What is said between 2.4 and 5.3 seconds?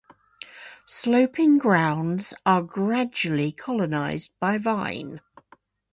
are gradually colonized by vine.